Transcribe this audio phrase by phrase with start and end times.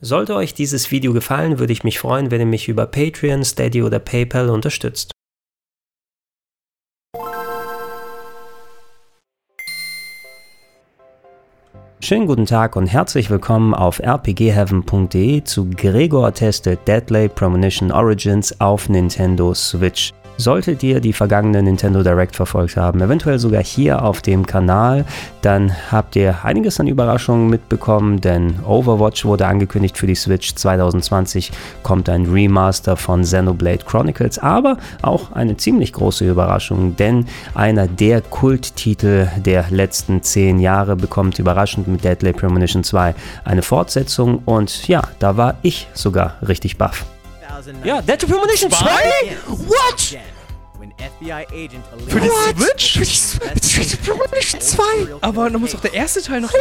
[0.00, 3.82] Sollte euch dieses Video gefallen, würde ich mich freuen, wenn ihr mich über Patreon, Steady
[3.82, 5.12] oder PayPal unterstützt.
[12.00, 18.90] Schönen guten Tag und herzlich willkommen auf rpgheaven.de zu Gregor testet Deadly Premonition Origins auf
[18.90, 20.12] Nintendo Switch.
[20.38, 25.06] Solltet ihr die vergangene Nintendo Direct verfolgt haben, eventuell sogar hier auf dem Kanal,
[25.40, 31.52] dann habt ihr einiges an Überraschungen mitbekommen, denn Overwatch wurde angekündigt für die Switch 2020,
[31.82, 38.20] kommt ein Remaster von Xenoblade Chronicles, aber auch eine ziemlich große Überraschung, denn einer der
[38.20, 43.14] Kulttitel der letzten zehn Jahre bekommt überraschend mit Deadly Premonition 2
[43.44, 47.06] eine Fortsetzung und ja, da war ich sogar richtig baff.
[47.84, 48.86] Ja, Deadly Premonition 2?
[49.46, 50.18] What?
[52.08, 52.98] Für die Switch?
[52.98, 53.04] Für
[53.80, 54.82] die Deadly Premonition 2?
[55.20, 56.52] Aber dann muss doch der erste Teil noch...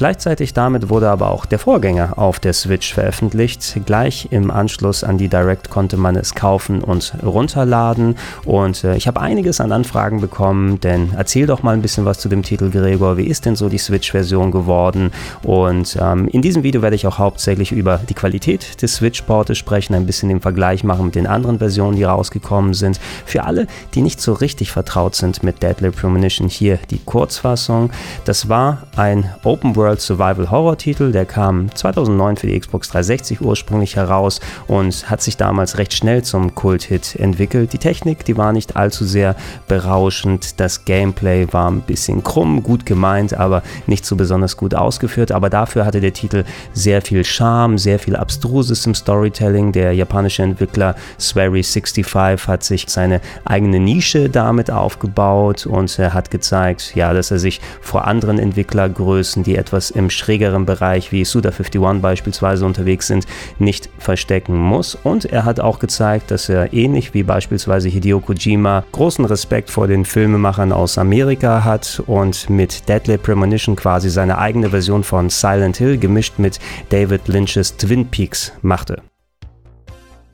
[0.00, 3.82] Gleichzeitig damit wurde aber auch der Vorgänger auf der Switch veröffentlicht.
[3.84, 8.16] Gleich im Anschluss an die Direct konnte man es kaufen und runterladen.
[8.46, 12.18] Und äh, ich habe einiges an Anfragen bekommen, denn erzähl doch mal ein bisschen was
[12.18, 13.18] zu dem Titel, Gregor.
[13.18, 15.12] Wie ist denn so die Switch-Version geworden?
[15.42, 19.94] Und ähm, in diesem Video werde ich auch hauptsächlich über die Qualität des Switch-Portes sprechen,
[19.94, 22.98] ein bisschen den Vergleich machen mit den anderen Versionen, die rausgekommen sind.
[23.26, 27.90] Für alle, die nicht so richtig vertraut sind mit Deadly Premonition, hier die Kurzfassung.
[28.24, 31.10] Das war ein Open World World Survival Horror Titel.
[31.10, 34.38] Der kam 2009 für die Xbox 360 ursprünglich heraus
[34.68, 37.72] und hat sich damals recht schnell zum Kult-Hit entwickelt.
[37.72, 39.34] Die Technik, die war nicht allzu sehr
[39.66, 40.60] berauschend.
[40.60, 45.32] Das Gameplay war ein bisschen krumm, gut gemeint, aber nicht so besonders gut ausgeführt.
[45.32, 49.72] Aber dafür hatte der Titel sehr viel Charme, sehr viel Abstruses im Storytelling.
[49.72, 57.12] Der japanische Entwickler Swery65 hat sich seine eigene Nische damit aufgebaut und hat gezeigt, ja,
[57.12, 62.66] dass er sich vor anderen Entwicklergrößen, die etwas etwas im schrägeren Bereich wie Suda51 beispielsweise
[62.66, 63.26] unterwegs sind,
[63.58, 64.94] nicht verstecken muss.
[64.94, 69.86] Und er hat auch gezeigt, dass er ähnlich wie beispielsweise Hideo Kojima großen Respekt vor
[69.86, 75.78] den Filmemachern aus Amerika hat und mit Deadly Premonition quasi seine eigene Version von Silent
[75.78, 76.58] Hill gemischt mit
[76.90, 79.09] David Lynch's Twin Peaks machte.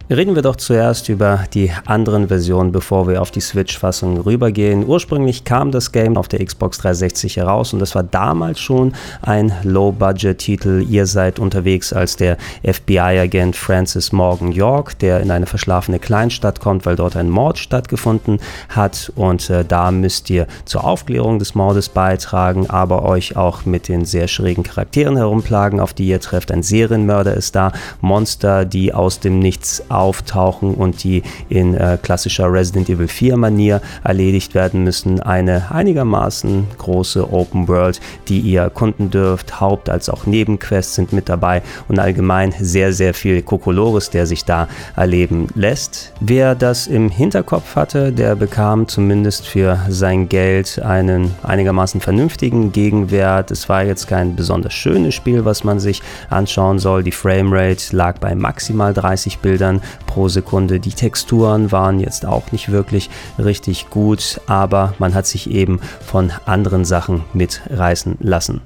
[0.08, 4.86] Reden wir doch zuerst über die anderen Versionen, bevor wir auf die Switch-Fassung rübergehen.
[4.86, 9.52] Ursprünglich kam das Game auf der Xbox 360 heraus und das war damals schon ein
[9.64, 10.86] Low-Budget-Titel.
[10.88, 16.86] Ihr seid unterwegs als der FBI-Agent Francis Morgan York, der in eine verschlafene Kleinstadt kommt,
[16.86, 21.88] weil dort ein Mord stattgefunden hat und äh, da müsst ihr zur Aufklärung des Mordes
[21.88, 26.52] beitragen, aber euch auch mit den sehr schrägen Charakteren herumplagen, auf die ihr trefft.
[26.52, 32.52] Ein Serienmörder ist da, Monster, die aus dem Nichts auftauchen und die in äh, klassischer
[32.52, 35.20] Resident Evil 4 Manier erledigt werden müssen.
[35.20, 39.60] Eine einigermaßen große Open World, die ihr erkunden dürft.
[39.60, 44.44] Haupt- als auch Nebenquests sind mit dabei und allgemein sehr, sehr viel Kokolores, der sich
[44.44, 46.12] da erleben lässt.
[46.20, 53.50] Wer das im Hinterkopf hatte, der bekam zumindest für sein Geld einen einigermaßen vernünftigen Gegenwert.
[53.50, 57.02] Es war jetzt kein besonders schönes Spiel, was man sich anschauen soll.
[57.02, 60.80] Die Framerate lag bei maximal 30 Bildern pro Sekunde.
[60.80, 66.32] Die Texturen waren jetzt auch nicht wirklich richtig gut, aber man hat sich eben von
[66.44, 68.60] anderen Sachen mitreißen lassen.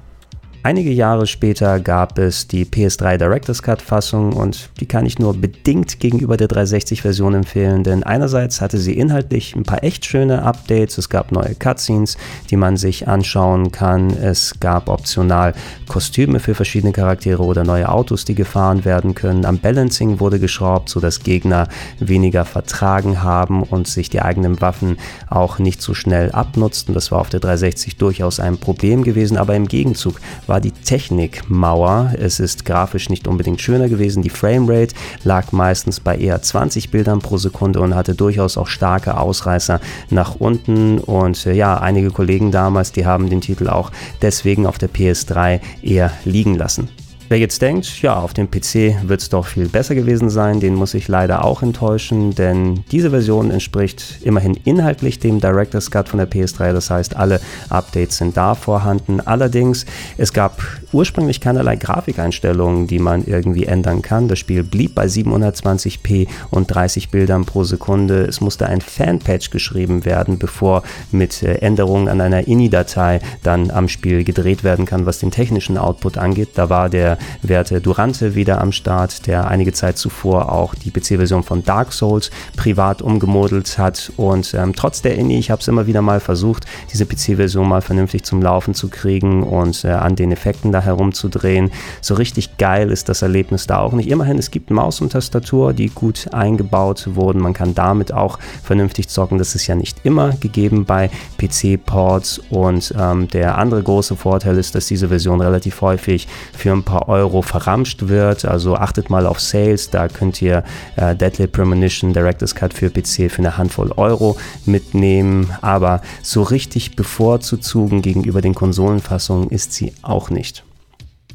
[0.63, 5.33] Einige Jahre später gab es die PS3 Director's Cut Fassung und die kann ich nur
[5.33, 10.43] bedingt gegenüber der 360 Version empfehlen, denn einerseits hatte sie inhaltlich ein paar echt schöne
[10.43, 12.15] Updates, es gab neue Cutscenes,
[12.51, 15.55] die man sich anschauen kann, es gab optional
[15.87, 19.45] Kostüme für verschiedene Charaktere oder neue Autos, die gefahren werden können.
[19.45, 24.97] Am Balancing wurde geschraubt, sodass Gegner weniger vertragen haben und sich die eigenen Waffen
[25.27, 26.93] auch nicht so schnell abnutzten.
[26.93, 32.13] Das war auf der 360 durchaus ein Problem gewesen, aber im Gegenzug war die Technikmauer.
[32.19, 34.21] Es ist grafisch nicht unbedingt schöner gewesen.
[34.21, 39.17] Die Framerate lag meistens bei eher 20 Bildern pro Sekunde und hatte durchaus auch starke
[39.17, 39.79] Ausreißer
[40.09, 40.99] nach unten.
[40.99, 43.91] Und äh, ja, einige Kollegen damals, die haben den Titel auch
[44.21, 46.89] deswegen auf der PS3 eher liegen lassen.
[47.31, 50.75] Wer jetzt denkt, ja, auf dem PC wird es doch viel besser gewesen sein, den
[50.75, 56.17] muss ich leider auch enttäuschen, denn diese Version entspricht immerhin inhaltlich dem Director's Cut von
[56.17, 57.39] der PS3, das heißt, alle
[57.69, 59.21] Updates sind da vorhanden.
[59.21, 59.85] Allerdings,
[60.17, 60.61] es gab
[60.91, 64.27] ursprünglich keinerlei Grafikeinstellungen, die man irgendwie ändern kann.
[64.27, 68.25] Das Spiel blieb bei 720p und 30 Bildern pro Sekunde.
[68.25, 73.87] Es musste ein Fanpatch geschrieben werden, bevor mit äh, Änderungen an einer INI-Datei dann am
[73.87, 76.49] Spiel gedreht werden kann, was den technischen Output angeht.
[76.55, 81.43] Da war der werte Durante wieder am Start, der einige Zeit zuvor auch die PC-Version
[81.43, 84.11] von Dark Souls privat umgemodelt hat.
[84.17, 87.81] Und ähm, trotz der INI, ich habe es immer wieder mal versucht, diese PC-Version mal
[87.81, 91.71] vernünftig zum Laufen zu kriegen und äh, an den Effekten da herumzudrehen.
[92.01, 94.09] So richtig geil ist das Erlebnis da auch nicht.
[94.09, 97.41] Immerhin, es gibt Maus und Tastatur, die gut eingebaut wurden.
[97.41, 99.37] Man kann damit auch vernünftig zocken.
[99.37, 102.41] Das ist ja nicht immer gegeben bei PC-Ports.
[102.49, 107.07] Und ähm, der andere große Vorteil ist, dass diese Version relativ häufig für ein paar
[107.11, 108.45] Euro verramscht wird.
[108.45, 110.63] Also achtet mal auf Sales, da könnt ihr
[110.95, 115.51] äh, Deadly Premonition Director's Cut für PC für eine Handvoll Euro mitnehmen.
[115.61, 120.63] Aber so richtig bevorzugen gegenüber den Konsolenfassungen ist sie auch nicht.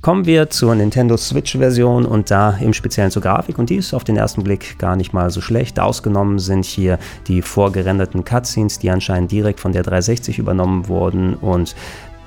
[0.02, 4.05] Kommen wir zur Nintendo Switch-Version und da im Speziellen zur Grafik und die ist auf
[4.05, 5.81] den ersten Blick gar nicht mal so schlecht.
[5.81, 11.75] Ausgenommen sind hier die vorgerenderten Cutscenes, die anscheinend direkt von der 360 übernommen wurden und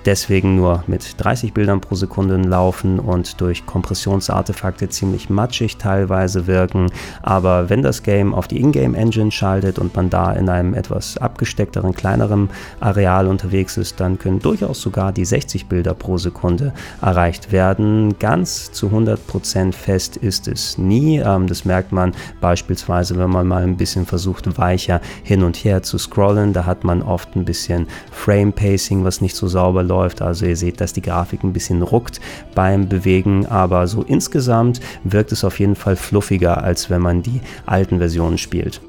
[0.05, 6.91] deswegen nur mit 30 Bildern pro Sekunde laufen und durch Kompressionsartefakte ziemlich matschig teilweise wirken.
[7.21, 11.93] Aber wenn das Game auf die Ingame-Engine schaltet und man da in einem etwas abgesteckteren,
[11.93, 12.49] kleineren
[12.79, 18.17] Areal unterwegs ist, dann können durchaus sogar die 60 Bilder pro Sekunde erreicht werden.
[18.19, 21.19] Ganz zu 100% fest ist es nie.
[21.19, 25.83] Ähm, das merkt man beispielsweise, wenn man mal ein bisschen versucht, weicher hin und her
[25.83, 26.53] zu scrollen.
[26.53, 30.21] Da hat man oft ein bisschen Frame-Pacing, was nicht so sauber läuft.
[30.21, 32.21] Also ihr seht, dass die Grafik ein bisschen ruckt
[32.55, 37.41] beim Bewegen, aber so insgesamt wirkt es auf jeden Fall fluffiger, als wenn man die
[37.65, 38.79] alten Versionen spielt.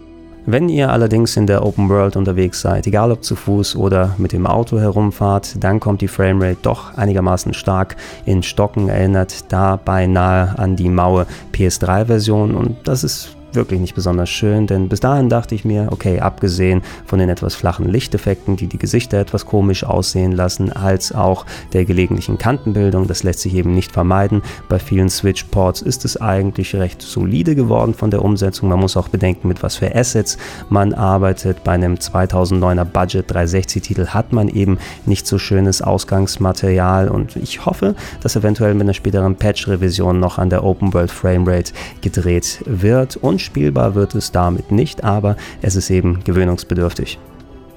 [0.46, 4.32] Wenn ihr allerdings in der Open World unterwegs seid, egal ob zu Fuß oder mit
[4.32, 10.58] dem Auto herumfahrt, dann kommt die Framerate doch einigermaßen stark in Stocken, erinnert da beinahe
[10.58, 15.54] an die maue PS3-Version und das ist wirklich nicht besonders schön, denn bis dahin dachte
[15.54, 20.32] ich mir, okay, abgesehen von den etwas flachen Lichteffekten, die die Gesichter etwas komisch aussehen
[20.32, 24.42] lassen, als auch der gelegentlichen Kantenbildung, das lässt sich eben nicht vermeiden.
[24.68, 28.68] Bei vielen Switch-Ports ist es eigentlich recht solide geworden von der Umsetzung.
[28.68, 30.38] Man muss auch bedenken, mit was für Assets
[30.68, 31.64] man arbeitet.
[31.64, 37.94] Bei einem 2009er Budget 360-Titel hat man eben nicht so schönes Ausgangsmaterial und ich hoffe,
[38.22, 43.39] dass eventuell mit einer späteren Patch-Revision noch an der Open World Framerate gedreht wird und
[43.40, 47.18] Spielbar wird es damit nicht, aber es ist eben gewöhnungsbedürftig.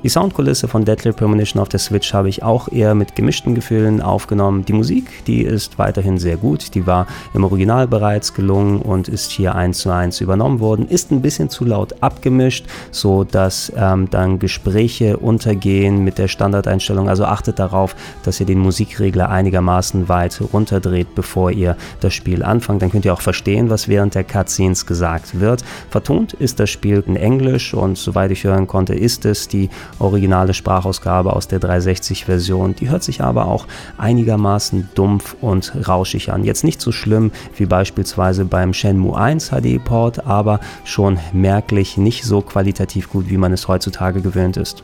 [0.04, 4.02] Die Soundkulisse von Deadly Premonition auf der Switch habe ich auch eher mit gemischten Gefühlen
[4.02, 4.66] aufgenommen.
[4.66, 9.32] Die Musik, die ist weiterhin sehr gut, die war im Original bereits gelungen und ist
[9.32, 14.10] hier eins zu eins übernommen worden, ist ein bisschen zu laut abgemischt, so dass ähm,
[14.10, 17.08] dann Gespräche untergehen mit der Standardeinstellung.
[17.08, 22.82] Also achtet darauf, dass ihr den Musikregler einigermaßen weit runterdreht, bevor ihr das Spiel anfangt.
[22.82, 25.64] Dann könnt ihr auch verstehen, was während der Cutscenes gesagt wird.
[25.90, 30.54] Vertont ist das Spiel in Englisch und soweit ich hören konnte, ist es die originale
[30.54, 32.76] Sprachausgabe aus der 360-Version.
[32.76, 33.68] Die hört sich aber auch
[33.98, 36.44] einigermaßen dumpf und rauschig an.
[36.44, 42.42] Jetzt nicht so schlimm wie beispielsweise beim Shenmue 1 HD-Port, aber schon merklich nicht so
[42.42, 44.84] qualitativ gut, wie man es heutzutage gewöhnt ist.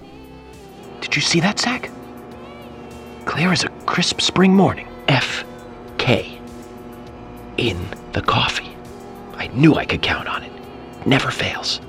[1.01, 1.89] Did you see that, Zach?
[3.25, 4.87] Clear as a crisp spring morning.
[5.07, 5.45] F.
[5.97, 6.25] K.
[7.57, 7.77] In
[8.13, 8.75] the coffee.
[9.37, 10.51] I knew I could count on it.
[11.05, 11.81] Never fails.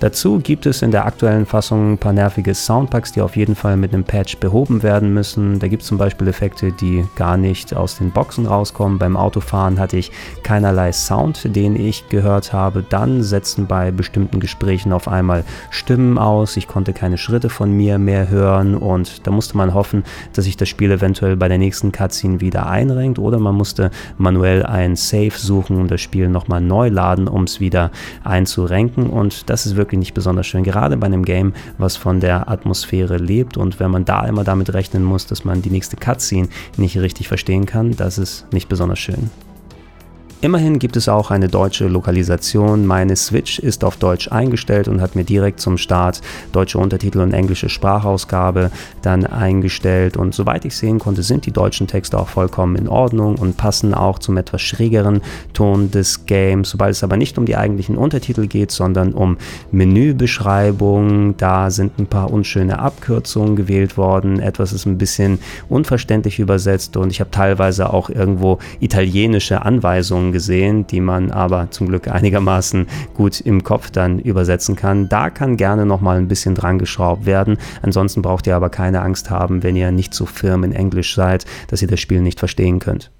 [0.00, 3.76] Dazu gibt es in der aktuellen Fassung ein paar nervige Soundpacks, die auf jeden Fall
[3.76, 5.58] mit einem Patch behoben werden müssen.
[5.58, 9.00] Da gibt es zum Beispiel Effekte, die gar nicht aus den Boxen rauskommen.
[9.00, 10.12] Beim Autofahren hatte ich
[10.44, 12.84] keinerlei Sound, den ich gehört habe.
[12.88, 16.56] Dann setzten bei bestimmten Gesprächen auf einmal Stimmen aus.
[16.56, 20.56] Ich konnte keine Schritte von mir mehr hören und da musste man hoffen, dass sich
[20.56, 25.32] das Spiel eventuell bei der nächsten Cutscene wieder einrenkt oder man musste manuell ein Save
[25.36, 27.90] suchen und das Spiel nochmal neu laden, um es wieder
[28.22, 32.20] einzurenken und das ist wirklich wirklich nicht besonders schön, gerade bei einem Game, was von
[32.20, 35.96] der Atmosphäre lebt und wenn man da immer damit rechnen muss, dass man die nächste
[35.96, 39.30] Cutscene nicht richtig verstehen kann, das ist nicht besonders schön.
[40.40, 42.86] Immerhin gibt es auch eine deutsche Lokalisation.
[42.86, 46.20] Meine Switch ist auf Deutsch eingestellt und hat mir direkt zum Start
[46.52, 48.70] deutsche Untertitel und englische Sprachausgabe
[49.02, 50.16] dann eingestellt.
[50.16, 53.94] Und soweit ich sehen konnte, sind die deutschen Texte auch vollkommen in Ordnung und passen
[53.94, 55.22] auch zum etwas schrägeren
[55.54, 56.70] Ton des Games.
[56.70, 59.38] Sobald es aber nicht um die eigentlichen Untertitel geht, sondern um
[59.72, 64.38] Menübeschreibungen, da sind ein paar unschöne Abkürzungen gewählt worden.
[64.38, 70.32] Etwas ist ein bisschen unverständlich übersetzt und ich habe teilweise auch irgendwo italienische Anweisungen Sachen
[70.32, 75.08] gesehen, die man aber zum Glück einigermaßen gut im Kopf dann übersetzen kann.
[75.08, 77.56] Da kann gerne noch mal ein bisschen dran geschraubt werden.
[77.82, 81.44] Ansonsten braucht ihr aber keine Angst haben, wenn ihr nicht so firm in Englisch seid,
[81.68, 83.10] dass ihr das Spiel nicht verstehen könnt.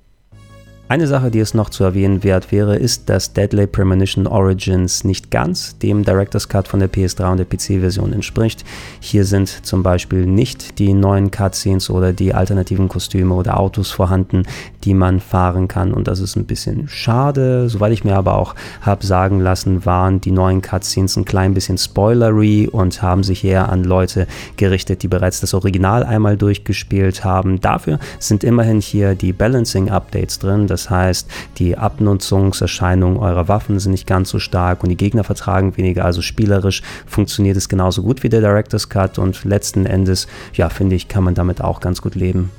[0.91, 5.31] Eine Sache, die es noch zu erwähnen wert wäre, ist, dass Deadly Premonition Origins nicht
[5.31, 8.65] ganz dem Director's Cut von der PS3 und der PC-Version entspricht.
[8.99, 14.45] Hier sind zum Beispiel nicht die neuen Cutscenes oder die alternativen Kostüme oder Autos vorhanden,
[14.85, 17.69] die man fahren kann und das ist ein bisschen schade.
[17.69, 21.77] Soweit ich mir aber auch habe sagen lassen, waren die neuen Cutscenes ein klein bisschen
[21.77, 24.27] spoilery und haben sich eher an Leute
[24.57, 27.61] gerichtet, die bereits das Original einmal durchgespielt haben.
[27.61, 30.67] Dafür sind immerhin hier die Balancing-Updates drin.
[30.67, 35.25] Das das heißt, die Abnutzungserscheinungen eurer Waffen sind nicht ganz so stark und die Gegner
[35.25, 36.05] vertragen weniger.
[36.05, 40.95] Also spielerisch funktioniert es genauso gut wie der Director's Cut und letzten Endes, ja, finde
[40.95, 42.51] ich, kann man damit auch ganz gut leben.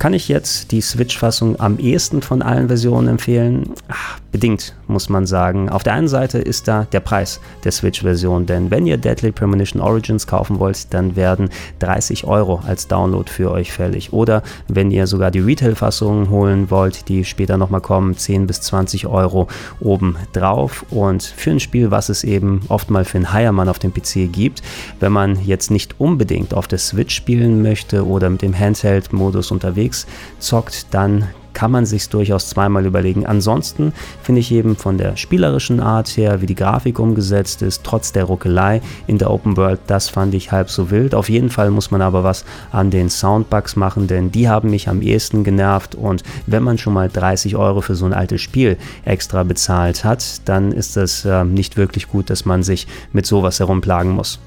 [0.00, 3.70] Kann ich jetzt die Switch-Fassung am ehesten von allen Versionen empfehlen?
[3.86, 5.68] Ach, bedingt, muss man sagen.
[5.68, 9.80] Auf der einen Seite ist da der Preis der Switch-Version, denn wenn ihr Deadly Premonition
[9.80, 14.12] Origins kaufen wollt, dann werden 30 Euro als Download für euch fällig.
[14.12, 19.06] Oder wenn ihr sogar die Retail-Fassung holen wollt, die später nochmal kommen, 10 bis 20
[19.06, 19.48] Euro
[19.80, 20.84] oben drauf.
[20.90, 24.32] Und für ein Spiel, was es eben oft mal für einen Heiermann auf dem PC
[24.32, 24.62] gibt,
[24.98, 30.06] wenn man jetzt nicht unbedingt auf der Switch spielen möchte oder mit dem Handheld-Modus unterwegs
[30.38, 33.26] zockt, dann kann man sich durchaus zweimal überlegen.
[33.26, 33.92] Ansonsten
[34.22, 38.24] finde ich eben von der spielerischen Art her, wie die Grafik umgesetzt ist, trotz der
[38.24, 41.14] Ruckelei in der Open World, das fand ich halb so wild.
[41.14, 44.88] Auf jeden Fall muss man aber was an den Soundbugs machen, denn die haben mich
[44.88, 48.76] am ehesten genervt und wenn man schon mal 30 Euro für so ein altes Spiel
[49.04, 53.60] extra bezahlt hat, dann ist es äh, nicht wirklich gut, dass man sich mit sowas
[53.60, 54.38] herumplagen muss.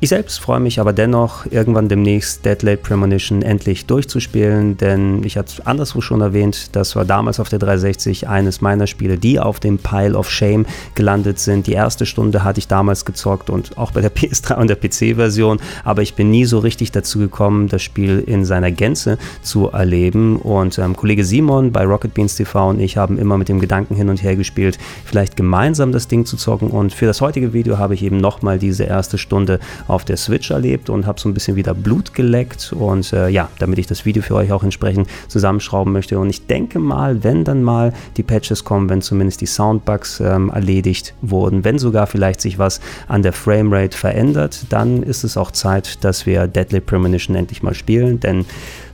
[0.00, 5.66] Ich selbst freue mich aber dennoch, irgendwann demnächst Deadlight Premonition endlich durchzuspielen, denn ich hatte
[5.66, 9.78] anderswo schon erwähnt, das war damals auf der 360 eines meiner Spiele, die auf dem
[9.78, 11.66] Pile of Shame gelandet sind.
[11.66, 15.58] Die erste Stunde hatte ich damals gezockt und auch bei der PS3 und der PC-Version,
[15.82, 20.36] aber ich bin nie so richtig dazu gekommen, das Spiel in seiner Gänze zu erleben.
[20.36, 23.96] Und ähm, Kollege Simon bei Rocket Beans TV und ich haben immer mit dem Gedanken
[23.96, 26.70] hin und her gespielt, vielleicht gemeinsam das Ding zu zocken.
[26.70, 29.58] Und für das heutige Video habe ich eben nochmal diese erste Stunde
[29.88, 33.48] auf der Switch erlebt und habe so ein bisschen wieder Blut geleckt und äh, ja,
[33.58, 36.18] damit ich das Video für euch auch entsprechend zusammenschrauben möchte.
[36.18, 40.50] Und ich denke mal, wenn dann mal die Patches kommen, wenn zumindest die Soundbugs ähm,
[40.50, 45.50] erledigt wurden, wenn sogar vielleicht sich was an der Framerate verändert, dann ist es auch
[45.50, 48.44] Zeit, dass wir Deadly Premonition endlich mal spielen, denn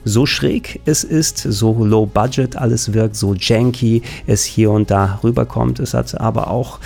[0.05, 5.19] so schräg es ist, so low budget alles wirkt, so janky es hier und da
[5.23, 6.79] rüberkommt, es hat aber auch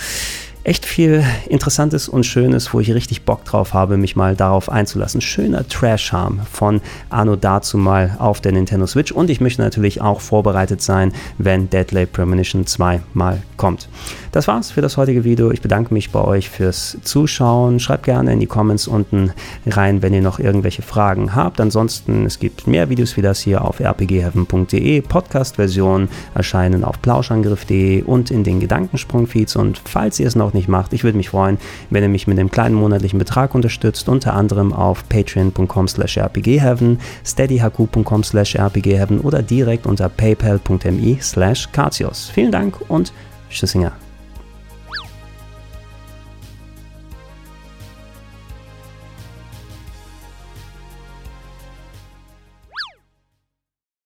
[0.64, 5.20] echt viel Interessantes und Schönes, wo ich richtig Bock drauf habe, mich mal darauf einzulassen.
[5.20, 10.20] Schöner Trash-Harm von Anno dazu mal auf der Nintendo Switch und ich möchte natürlich auch
[10.20, 13.88] vorbereitet sein, wenn Deadly Premonition 2 mal kommt.
[14.32, 15.50] Das war's für das heutige Video.
[15.50, 17.80] Ich bedanke mich bei euch fürs Zuschauen.
[17.80, 19.32] Schreibt gerne in die Comments unten
[19.66, 21.60] rein, wenn ihr noch irgendwelche Fragen habt.
[21.60, 25.00] Ansonsten, es gibt mehr Videos wie das hier auf rpgheaven.de.
[25.00, 29.56] Podcast-Versionen erscheinen auf plauschangriff.de und in den Gedankensprung-Feeds.
[29.56, 30.92] Und falls ihr es noch noch nicht macht.
[30.92, 31.58] Ich würde mich freuen,
[31.90, 36.98] wenn ihr mich mit einem kleinen monatlichen Betrag unterstützt, unter anderem auf patreon.com slash rpgheaven,
[37.24, 41.68] steadyhq.com slash rpgheaven oder direkt unter paypal.me slash
[42.32, 43.12] Vielen Dank und
[43.48, 43.92] Tschüssinger.